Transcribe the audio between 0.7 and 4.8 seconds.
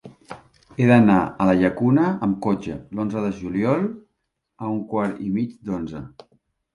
He d'anar a la Llacuna amb cotxe l'onze de juliol a